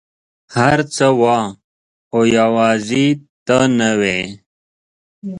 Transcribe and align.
هر 0.55 0.79
څه 0.95 1.05
وه، 1.21 1.39
خو 2.07 2.19
یوازي 2.37 3.07
ته 3.47 3.57
نه 3.79 3.89
وې! 3.99 4.19